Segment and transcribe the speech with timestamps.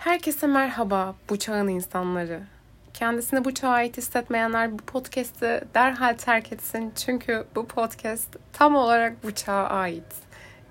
[0.00, 2.42] Herkese merhaba bu çağın insanları.
[2.94, 6.92] Kendisini bu çağa ait hissetmeyenler bu podcast'i derhal terk etsin.
[6.96, 10.04] Çünkü bu podcast tam olarak bu çağa ait.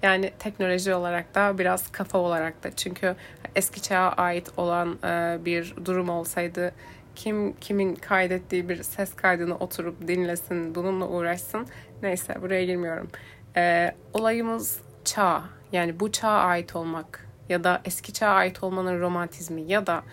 [0.04, 2.72] Yani teknoloji olarak da biraz kafa olarak da.
[2.72, 3.16] Çünkü
[3.56, 6.72] eski çağa ait olan e, bir durum olsaydı
[7.16, 11.68] kim kimin kaydettiği bir ses kaydını oturup dinlesin, bununla uğraşsın.
[12.04, 13.10] Neyse buraya girmiyorum.
[13.56, 15.44] E, olayımız çağ.
[15.72, 20.04] Yani bu çağa ait olmak ya da eski çağa ait olmanın romantizmi ya da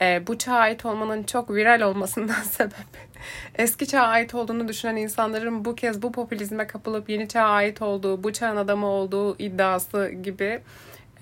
[0.00, 3.12] e, bu çağa ait olmanın çok viral olmasından sebep
[3.54, 8.24] eski çağa ait olduğunu düşünen insanların bu kez bu popülizme kapılıp yeni çağa ait olduğu,
[8.24, 10.60] bu çağın adamı olduğu iddiası gibi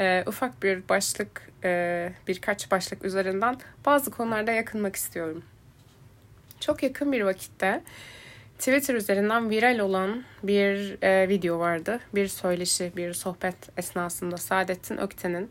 [0.01, 5.43] e, ufak bir başlık, e, birkaç başlık üzerinden bazı konularda yakınmak istiyorum.
[6.61, 7.83] Çok yakın bir vakitte
[8.61, 12.01] Twitter üzerinden viral olan bir e, video vardı.
[12.15, 15.51] Bir söyleşi, bir sohbet esnasında Saadettin Ökten'in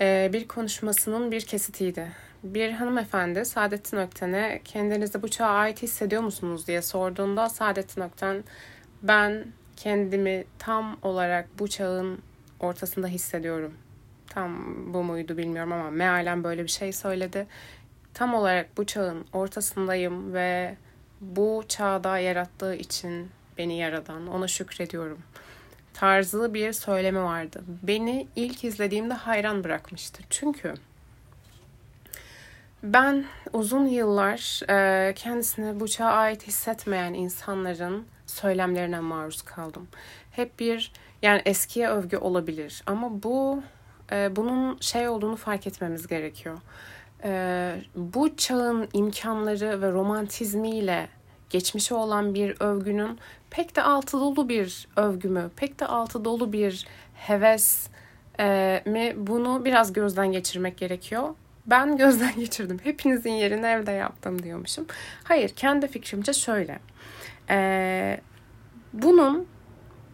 [0.00, 2.12] e, bir konuşmasının bir kesitiydi.
[2.42, 8.44] Bir hanımefendi Saadettin Ökten'e kendinizi bu çağa ait hissediyor musunuz diye sorduğunda Saadettin Ökten
[9.02, 9.44] ben
[9.76, 12.18] kendimi tam olarak bu çağın
[12.60, 13.74] ortasında hissediyorum.
[14.30, 17.46] Tam bu muydu bilmiyorum ama mealen böyle bir şey söyledi.
[18.14, 20.76] Tam olarak bu çağın ortasındayım ve
[21.20, 25.18] bu çağda yarattığı için beni yaradan ona şükrediyorum
[25.96, 27.64] tarzı bir söylemi vardı.
[27.82, 30.22] Beni ilk izlediğimde hayran bırakmıştı.
[30.30, 30.74] Çünkü
[32.82, 39.88] ben uzun yıllar e, kendisine bu çağa ait hissetmeyen insanların söylemlerine maruz kaldım.
[40.30, 40.92] Hep bir
[41.22, 43.62] yani eskiye övgü olabilir ama bu
[44.12, 46.58] e, bunun şey olduğunu fark etmemiz gerekiyor.
[47.24, 51.08] E, bu çağın imkanları ve romantizmiyle
[51.50, 53.18] geçmişe olan bir övgünün
[53.50, 57.88] pek de altı dolu bir övgü mü, pek de altı dolu bir heves
[58.40, 61.34] e, mi bunu biraz gözden geçirmek gerekiyor.
[61.66, 62.78] Ben gözden geçirdim.
[62.84, 64.86] Hepinizin yerini evde yaptım diyormuşum.
[65.24, 66.78] Hayır, kendi fikrimce şöyle.
[67.50, 68.20] E,
[68.92, 69.46] bunun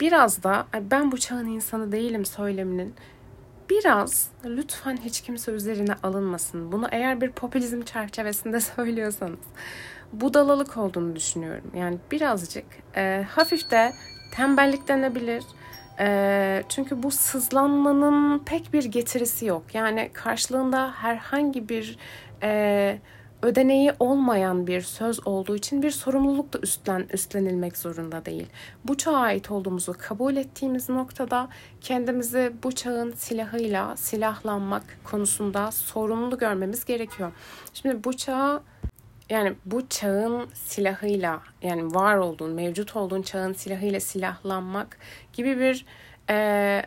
[0.00, 2.94] biraz da ben bu çağın insanı değilim söyleminin
[3.72, 6.72] biraz lütfen hiç kimse üzerine alınmasın.
[6.72, 9.38] Bunu eğer bir popülizm çerçevesinde söylüyorsanız
[10.12, 11.70] budalalık olduğunu düşünüyorum.
[11.76, 12.64] Yani birazcık
[12.96, 13.92] e, hafif de
[14.34, 15.44] tembellik denebilir.
[15.98, 19.62] E, çünkü bu sızlanmanın pek bir getirisi yok.
[19.74, 21.98] Yani karşılığında herhangi bir
[22.42, 22.98] e,
[23.42, 28.46] ödeneği olmayan bir söz olduğu için bir sorumluluk da üstlen, üstlenilmek zorunda değil.
[28.84, 31.48] Bu çağa ait olduğumuzu kabul ettiğimiz noktada
[31.80, 37.32] kendimizi bu çağın silahıyla silahlanmak konusunda sorumlu görmemiz gerekiyor.
[37.74, 38.62] Şimdi bu çağa
[39.30, 44.98] yani bu çağın silahıyla yani var olduğun, mevcut olduğun çağın silahıyla silahlanmak
[45.32, 45.86] gibi bir
[46.30, 46.86] e,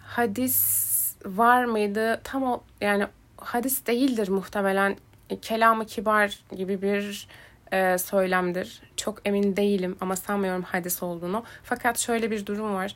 [0.00, 0.86] hadis
[1.26, 2.20] var mıydı?
[2.24, 3.06] Tam o yani
[3.36, 4.96] hadis değildir muhtemelen.
[5.42, 7.28] Kelamı kibar gibi bir
[7.72, 8.82] e, söylemdir.
[8.96, 11.44] Çok emin değilim ama sanmıyorum hadis olduğunu.
[11.62, 12.94] Fakat şöyle bir durum var.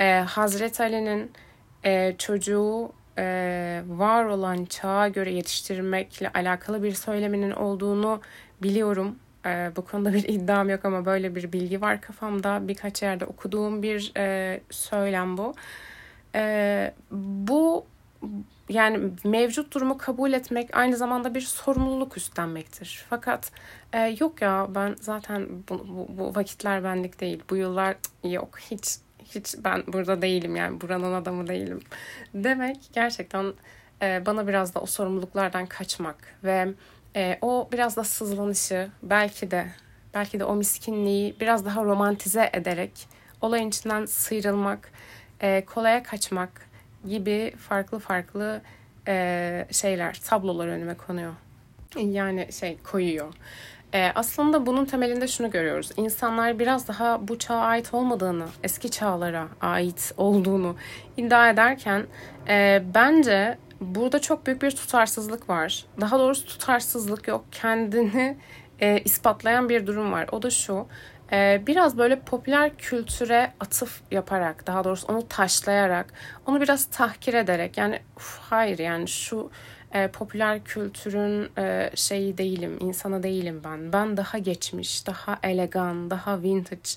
[0.00, 1.32] E, Hazreti Ali'nin
[1.84, 8.20] e, çocuğu e, var olan çağa göre yetiştirmekle alakalı bir söyleminin olduğunu
[8.62, 9.18] biliyorum.
[9.46, 12.68] E, bu konuda bir iddiam yok ama böyle bir bilgi var kafamda.
[12.68, 15.54] Birkaç yerde okuduğum bir e, söylem bu.
[16.34, 17.86] E, bu
[18.72, 23.04] yani mevcut durumu kabul etmek aynı zamanda bir sorumluluk üstlenmektir.
[23.10, 23.52] Fakat
[23.92, 27.42] e, yok ya ben zaten bu, bu, bu vakitler benlik değil.
[27.50, 31.80] Bu yıllar yok hiç hiç ben burada değilim yani buranın adamı değilim
[32.34, 33.52] demek gerçekten
[34.02, 36.74] e, bana biraz da o sorumluluklardan kaçmak ve
[37.16, 39.66] e, o biraz da sızlanışı belki de
[40.14, 43.08] belki de o miskinliği biraz daha romantize ederek
[43.40, 44.92] olayın içinden sıyrılmak,
[45.40, 46.71] e, kolaya kaçmak
[47.08, 48.62] gibi farklı farklı
[49.08, 51.32] e, şeyler, tablolar önüme konuyor.
[51.96, 53.34] Yani şey koyuyor.
[53.94, 55.90] E, aslında bunun temelinde şunu görüyoruz.
[55.96, 60.76] İnsanlar biraz daha bu çağa ait olmadığını, eski çağlara ait olduğunu
[61.16, 62.06] iddia ederken
[62.48, 65.84] e, bence burada çok büyük bir tutarsızlık var.
[66.00, 67.44] Daha doğrusu tutarsızlık yok.
[67.52, 68.36] Kendini
[68.80, 70.28] e, ispatlayan bir durum var.
[70.32, 70.86] O da şu.
[71.32, 76.12] E, biraz böyle popüler kültüre atıf yaparak, daha doğrusu onu taşlayarak,
[76.46, 79.50] onu biraz tahkir ederek yani uf, hayır yani şu
[79.92, 83.92] e, popüler kültürün e, şeyi değilim, insanı değilim ben.
[83.92, 86.90] Ben daha geçmiş, daha elegan, daha vintage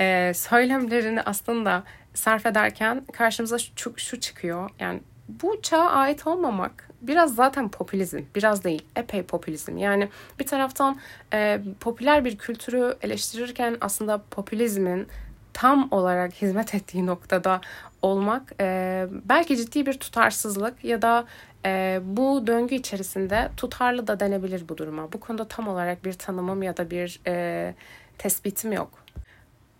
[0.00, 1.84] e, söylemlerini aslında
[2.14, 4.70] sarf ederken karşımıza şu, şu çıkıyor.
[4.80, 5.00] Yani
[5.42, 9.76] bu çağa ait olmamak biraz zaten popülizm, biraz değil, epey popülizm.
[9.76, 10.98] Yani bir taraftan
[11.32, 15.08] e, popüler bir kültürü eleştirirken aslında popülizmin
[15.52, 17.60] tam olarak hizmet ettiği noktada
[18.02, 21.24] olmak e, belki ciddi bir tutarsızlık ya da
[21.66, 25.12] e, bu döngü içerisinde tutarlı da denebilir bu duruma.
[25.12, 27.74] Bu konuda tam olarak bir tanımım ya da bir e,
[28.18, 28.90] tespitim yok.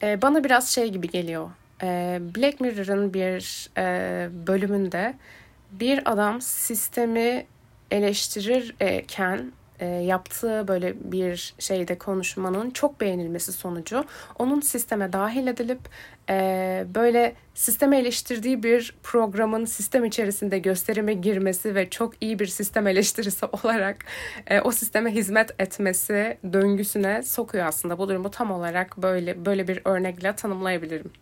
[0.03, 1.51] E, bana biraz şey gibi geliyor.
[1.83, 5.15] E, Black Mirror'ın bir e, bölümünde
[5.73, 7.47] bir adam sistemi
[7.91, 14.05] eleştirirken e, yaptığı böyle bir şeyde konuşmanın çok beğenilmesi sonucu
[14.39, 15.81] onun sisteme dahil edilip
[16.31, 22.87] e, böyle sisteme eleştirdiği bir programın sistem içerisinde gösterime girmesi ve çok iyi bir sistem
[22.87, 24.05] eleştirisi olarak
[24.47, 27.99] e, o sisteme hizmet etmesi döngüsüne sokuyor aslında.
[27.99, 31.13] Bu durumu tam olarak böyle böyle bir örnekle tanımlayabilirim.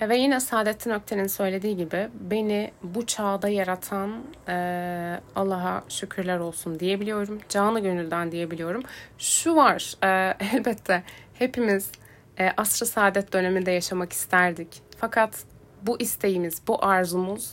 [0.00, 4.10] Ve yine Saadettin Ökten'in söylediği gibi beni bu çağda yaratan
[4.48, 7.40] e, Allah'a şükürler olsun diyebiliyorum.
[7.48, 8.82] Canı gönülden diyebiliyorum.
[9.18, 11.02] Şu var e, elbette
[11.34, 11.90] hepimiz
[12.38, 14.82] e, asr-ı saadet döneminde yaşamak isterdik.
[15.00, 15.44] Fakat
[15.82, 17.52] bu isteğimiz, bu arzumuz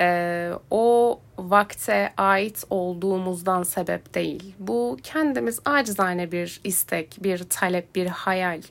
[0.00, 4.54] e, o vakte ait olduğumuzdan sebep değil.
[4.58, 8.62] Bu kendimiz acizane bir istek, bir talep, bir hayal.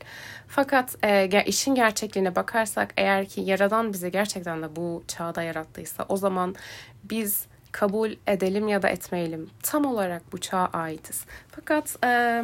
[0.48, 6.18] Fakat e, işin gerçekliğine bakarsak eğer ki Yaradan bizi gerçekten de bu çağda yarattıysa o
[6.18, 6.56] zaman
[7.04, 9.50] biz kabul edelim ya da etmeyelim.
[9.64, 11.26] Tam olarak bu çağa aitiz.
[11.52, 12.44] Fakat e,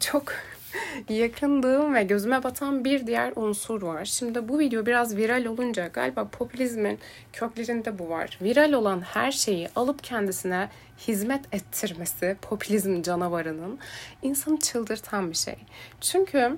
[0.00, 0.32] çok
[1.08, 4.04] yakındığım ve gözüme batan bir diğer unsur var.
[4.04, 6.98] Şimdi bu video biraz viral olunca galiba popülizmin
[7.32, 8.38] köklerinde bu var.
[8.42, 10.68] Viral olan her şeyi alıp kendisine
[11.08, 13.78] hizmet ettirmesi popülizm canavarının
[14.22, 15.56] insanı çıldırtan bir şey.
[16.00, 16.56] Çünkü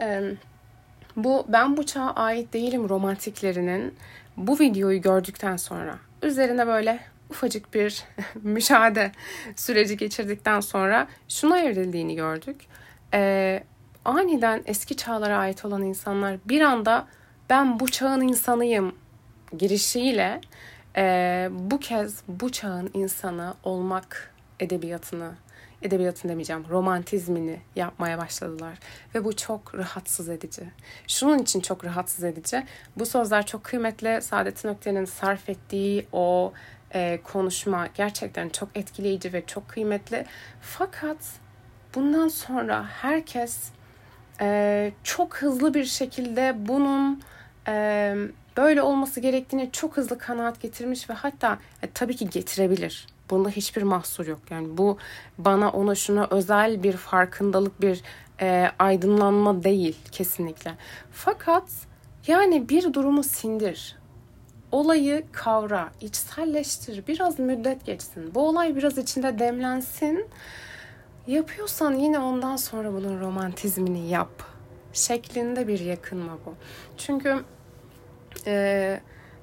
[0.00, 0.22] e,
[1.16, 3.94] bu ben bu çağa ait değilim romantiklerinin
[4.36, 7.00] bu videoyu gördükten sonra üzerine böyle
[7.30, 8.04] ufacık bir
[8.42, 9.12] müşahede
[9.56, 12.56] süreci geçirdikten sonra şuna evrildiğini gördük
[13.14, 13.62] e,
[14.04, 17.06] aniden eski çağlara ait olan insanlar bir anda
[17.50, 18.94] ben bu çağın insanıyım
[19.58, 20.40] girişiyle
[20.96, 25.32] e, bu kez bu çağın insanı olmak edebiyatını
[25.82, 28.78] edebiyatını demeyeceğim romantizmini yapmaya başladılar
[29.14, 30.62] ve bu çok rahatsız edici.
[31.08, 32.64] Şunun için çok rahatsız edici.
[32.96, 34.22] Bu sözler çok kıymetli.
[34.22, 36.52] Saadettin Ökten'in sarf ettiği o
[36.94, 40.26] e, konuşma gerçekten çok etkileyici ve çok kıymetli.
[40.60, 41.18] Fakat
[41.94, 43.70] bundan sonra herkes
[44.40, 47.22] e, çok hızlı bir şekilde bunun
[47.68, 48.16] e,
[48.56, 53.06] böyle olması gerektiğini çok hızlı kanaat getirmiş ve hatta e, tabii ki getirebilir.
[53.30, 54.40] Bunda hiçbir mahsur yok.
[54.50, 54.98] Yani bu
[55.38, 58.02] bana ona şuna özel bir farkındalık, bir
[58.40, 60.74] e, aydınlanma değil kesinlikle.
[61.12, 61.64] Fakat
[62.26, 63.96] yani bir durumu sindir.
[64.72, 68.34] Olayı kavra, içselleştir, biraz müddet geçsin.
[68.34, 70.26] Bu olay biraz içinde demlensin
[71.26, 74.42] Yapıyorsan yine ondan sonra bunun romantizmini yap
[74.92, 76.54] şeklinde bir yakınma bu.
[76.96, 77.44] Çünkü
[78.46, 79.00] e,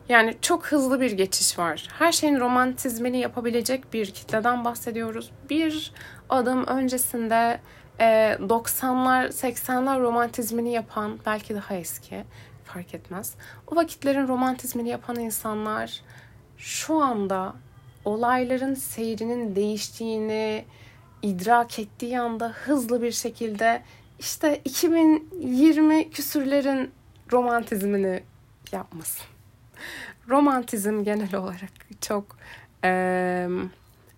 [0.10, 1.88] yani çok hızlı bir geçiş var.
[2.00, 5.32] Her şeyin romantizmini yapabilecek bir kitleden bahsediyoruz.
[5.50, 5.94] Bir
[6.30, 7.60] adım öncesinde
[8.00, 8.06] e,
[8.40, 12.24] 90'lar 80'ler romantizmini yapan belki daha eski
[12.66, 13.34] fark etmez.
[13.72, 16.02] O vakitlerin romantizmini yapan insanlar
[16.58, 17.54] şu anda
[18.06, 20.66] olayların seyrinin değiştiğini,
[21.22, 23.82] idrak ettiği anda hızlı bir şekilde
[24.20, 26.92] işte 2020 küsürlerin
[27.32, 28.24] romantizmini
[28.72, 29.26] yapmasın.
[30.30, 31.72] Romantizm genel olarak
[32.02, 32.38] çok
[32.84, 33.48] e,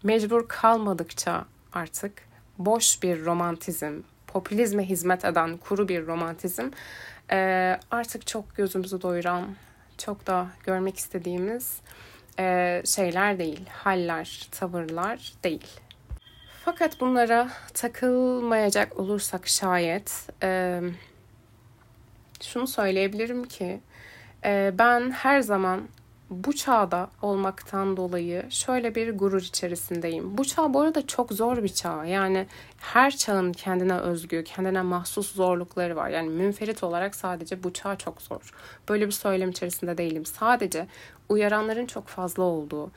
[0.03, 2.12] mecbur kalmadıkça artık
[2.57, 6.69] boş bir romantizm, popülizme hizmet eden kuru bir romantizm
[7.31, 9.55] e, artık çok gözümüzü doyuran,
[9.98, 11.77] çok da görmek istediğimiz
[12.39, 15.67] e, şeyler değil, haller, tavırlar değil.
[16.65, 20.82] Fakat bunlara takılmayacak olursak şayet e,
[22.41, 23.79] şunu söyleyebilirim ki
[24.46, 25.82] e, ben her zaman
[26.29, 30.38] bu çağda olmaktan dolayı şöyle bir gurur içerisindeyim.
[30.38, 32.05] Bu çağ bu arada çok zor bir çağ.
[32.05, 36.10] Yani her çağın kendine özgü, kendine mahsus zorlukları var.
[36.10, 38.53] Yani münferit olarak sadece bu çağ çok zor.
[38.89, 40.25] Böyle bir söylem içerisinde değilim.
[40.25, 40.88] Sadece
[41.29, 42.91] uyaranların çok fazla olduğu,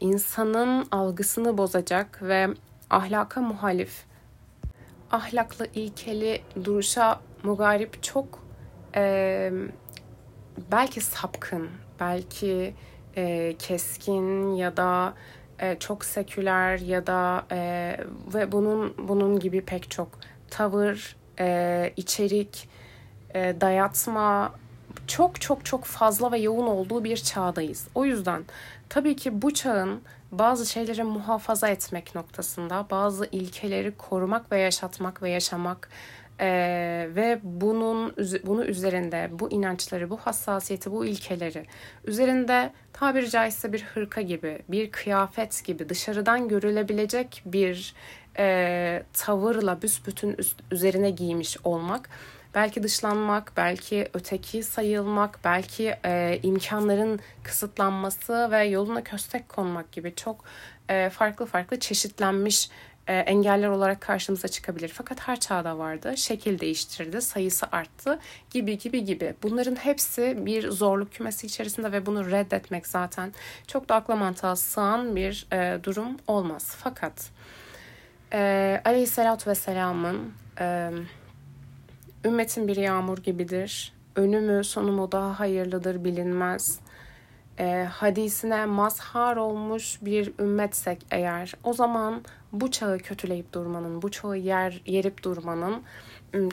[0.00, 2.48] insanın algısını bozacak ve
[2.90, 4.04] ahlaka muhalif,
[5.10, 8.42] ahlaklı ilkeli duruşa mugarip çok
[8.94, 9.52] e,
[10.72, 11.68] belki sapkın,
[12.00, 12.74] belki
[13.16, 15.14] e, keskin ya da
[15.58, 17.96] e, çok seküler ya da e,
[18.34, 20.08] ve bunun bunun gibi pek çok
[20.50, 22.68] tavır, e, içerik,
[23.34, 24.54] e, dayatma
[25.06, 27.88] çok çok çok fazla ve yoğun olduğu bir çağdayız.
[27.94, 28.44] O yüzden
[28.88, 30.00] tabii ki bu çağın
[30.32, 35.88] bazı şeyleri muhafaza etmek noktasında, bazı ilkeleri korumak ve yaşatmak ve yaşamak
[36.40, 38.14] Ee, ve bunun
[38.46, 41.66] bunu üzerinde bu inançları, bu hassasiyeti, bu ilkeleri
[42.04, 47.94] üzerinde tabiri caizse bir hırka gibi, bir kıyafet gibi dışarıdan görülebilecek bir
[48.38, 52.08] e, tavırla büsbütün üst, üzerine giymiş olmak
[52.56, 60.44] belki dışlanmak, belki öteki sayılmak, belki e, imkanların kısıtlanması ve yoluna köstek konmak gibi çok
[60.88, 62.70] e, farklı farklı çeşitlenmiş
[63.06, 64.88] e, engeller olarak karşımıza çıkabilir.
[64.88, 66.16] Fakat her çağda vardı.
[66.16, 68.18] Şekil değiştirdi, sayısı arttı
[68.50, 69.34] gibi gibi gibi.
[69.42, 73.34] Bunların hepsi bir zorluk kümesi içerisinde ve bunu reddetmek zaten
[73.66, 76.76] çok da akla mantığa sığan bir e, durum olmaz.
[76.78, 77.30] Fakat
[78.32, 80.90] e, Aleyhisselatü Vesselam'ın e,
[82.26, 83.92] ümmetin bir yağmur gibidir.
[84.16, 86.80] Önü mü sonu mu daha hayırlıdır bilinmez
[87.58, 94.36] e, hadisine mazhar olmuş bir ümmetsek eğer o zaman bu çağı kötüleyip durmanın, bu çağı
[94.36, 95.82] yer yerip durmanın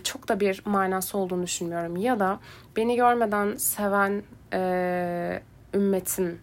[0.03, 1.95] çok da bir manası olduğunu düşünmüyorum.
[1.95, 2.39] Ya da
[2.77, 5.41] beni görmeden seven e,
[5.73, 6.39] ümmetin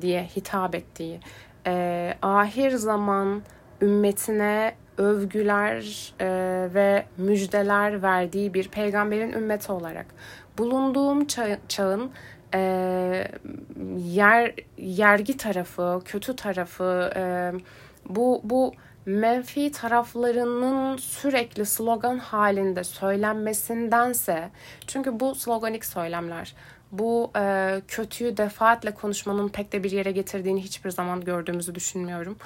[0.00, 1.20] diye hitap ettiği,
[1.66, 3.42] e, ahir zaman
[3.82, 6.28] ümmetine övgüler e,
[6.74, 10.06] ve müjdeler verdiği bir peygamberin ümmeti olarak
[10.58, 12.10] bulunduğum çağ, çağın
[12.54, 12.60] e,
[13.96, 17.52] yer yergi tarafı, kötü tarafı, e,
[18.08, 18.74] bu bu
[19.06, 24.50] menfi taraflarının sürekli slogan halinde söylenmesindense
[24.86, 26.54] çünkü bu sloganik söylemler
[26.92, 32.36] bu e, kötüyü defaatle konuşmanın pek de bir yere getirdiğini hiçbir zaman gördüğümüzü düşünmüyorum.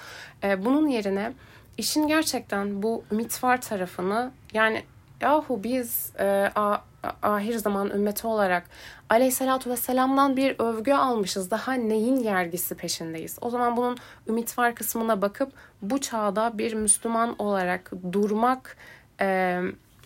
[0.44, 1.32] E, bunun yerine
[1.78, 4.82] işin gerçekten bu ümit var tarafını yani
[5.20, 6.78] yahu biz e, a,
[7.22, 8.64] ahir zaman ümmeti olarak
[9.10, 11.50] aleyhissalatü vesselam'dan bir övgü almışız.
[11.50, 13.38] Daha neyin yergisi peşindeyiz?
[13.40, 13.96] O zaman bunun
[14.28, 15.52] ümit var kısmına bakıp
[15.82, 18.76] bu çağda bir Müslüman olarak durmak
[19.20, 19.60] e,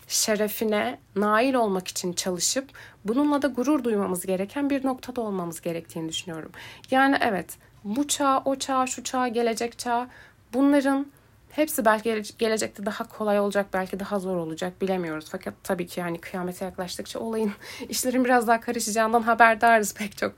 [0.07, 2.69] şerefine nail olmak için çalışıp
[3.05, 6.51] bununla da gurur duymamız gereken bir noktada olmamız gerektiğini düşünüyorum.
[6.91, 10.07] Yani evet bu çağ, o çağ, şu çağ, gelecek çağ
[10.53, 11.07] bunların
[11.51, 15.25] Hepsi belki gelecekte daha kolay olacak, belki daha zor olacak bilemiyoruz.
[15.31, 17.51] Fakat tabii ki yani kıyamete yaklaştıkça olayın
[17.89, 20.33] işlerin biraz daha karışacağından haberdarız pek çok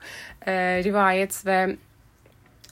[0.46, 1.76] e, rivayet ve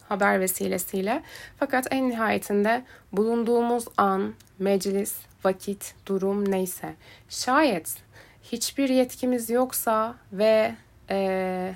[0.08, 1.22] haber vesilesiyle.
[1.58, 6.94] Fakat en nihayetinde bulunduğumuz an, meclis, vakit, durum neyse.
[7.28, 7.94] Şayet
[8.42, 10.75] hiçbir yetkimiz yoksa ve
[11.11, 11.75] e,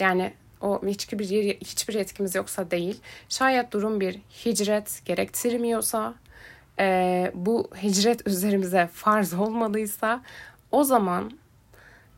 [0.00, 1.28] yani o hiçbir
[1.60, 3.00] hiçbir yetkimiz yoksa değil.
[3.28, 6.14] Şayet durum bir hicret gerektirmiyorsa,
[6.78, 10.22] e, bu hicret üzerimize farz olmadıysa
[10.70, 11.32] o zaman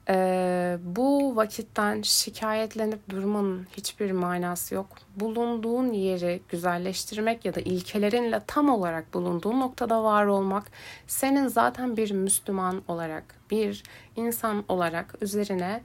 [0.08, 4.86] e, bu vakitten şikayetlenip durmanın hiçbir manası yok.
[5.16, 10.70] Bulunduğun yeri güzelleştirmek ya da ilkelerinle tam olarak bulunduğun noktada var olmak
[11.06, 13.82] senin zaten bir Müslüman olarak, bir
[14.16, 15.82] insan olarak üzerine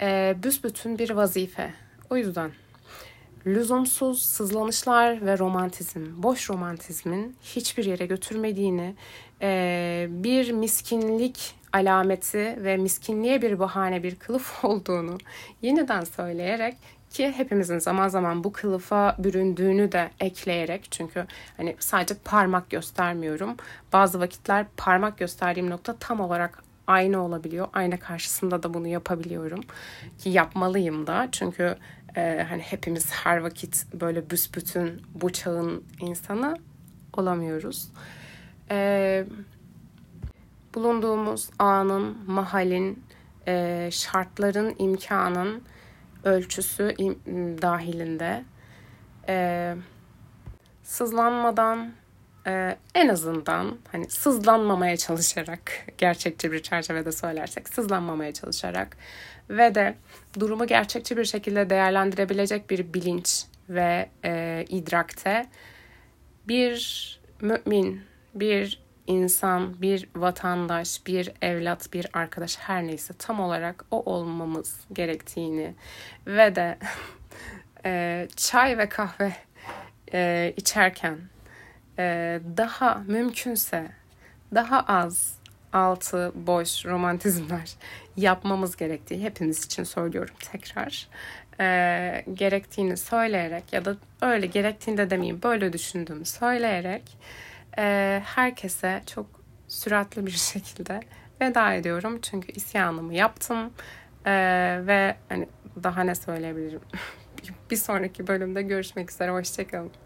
[0.00, 1.70] e, büsbütün bir vazife.
[2.10, 2.50] O yüzden
[3.46, 8.94] lüzumsuz sızlanışlar ve romantizm, boş romantizmin hiçbir yere götürmediğini,
[10.22, 15.18] bir miskinlik alameti ve miskinliğe bir bahane, bir kılıf olduğunu
[15.62, 16.76] yeniden söyleyerek
[17.10, 23.56] ki hepimizin zaman zaman bu kılıfa büründüğünü de ekleyerek çünkü hani sadece parmak göstermiyorum.
[23.92, 27.68] Bazı vakitler parmak gösterdiğim nokta tam olarak aynı olabiliyor.
[27.72, 29.60] Ayna karşısında da bunu yapabiliyorum.
[30.18, 31.28] Ki yapmalıyım da.
[31.32, 31.76] Çünkü
[32.16, 36.56] e, hani hepimiz her vakit böyle büsbütün bu çağın insanı
[37.12, 37.88] olamıyoruz.
[38.70, 39.26] E,
[40.74, 43.04] bulunduğumuz anın, mahalin,
[43.46, 45.62] e, şartların, imkanın
[46.24, 47.16] ölçüsü im,
[47.62, 48.44] dahilinde
[49.28, 49.76] e,
[50.82, 51.92] sızlanmadan
[52.46, 58.96] e, en azından hani sızlanmamaya çalışarak gerçekçi bir çerçevede söylersek sızlanmamaya çalışarak
[59.50, 59.94] ve de
[60.40, 65.46] durumu gerçekçi bir şekilde değerlendirebilecek bir bilinç ve e, idrakte
[66.48, 68.02] bir mümin,
[68.34, 75.74] bir insan, bir vatandaş, bir evlat, bir arkadaş her neyse tam olarak o olmamız gerektiğini
[76.26, 76.78] ve de
[77.84, 79.32] e, çay ve kahve
[80.12, 81.18] e, içerken
[82.56, 83.90] daha mümkünse
[84.54, 85.38] daha az
[85.72, 87.74] altı boş romantizmler
[88.16, 91.08] yapmamız gerektiği hepimiz için söylüyorum tekrar.
[91.60, 97.18] E, gerektiğini söyleyerek ya da öyle gerektiğinde demeyeyim böyle düşündüğümü söyleyerek
[97.78, 99.26] e, herkese çok
[99.68, 101.00] süratli bir şekilde
[101.40, 102.18] veda ediyorum.
[102.22, 103.72] Çünkü isyanımı yaptım
[104.26, 104.32] e,
[104.86, 105.48] ve hani
[105.82, 106.80] daha ne söyleyebilirim.
[107.70, 109.30] bir sonraki bölümde görüşmek üzere.
[109.30, 110.03] Hoşçakalın.